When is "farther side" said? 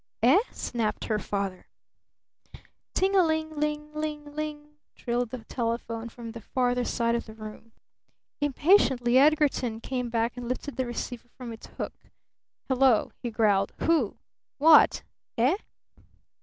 6.41-7.13